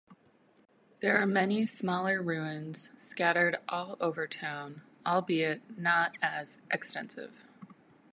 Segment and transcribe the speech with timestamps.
[1.01, 7.45] There are many smaller ruins scattered all over town albeit not as extensive.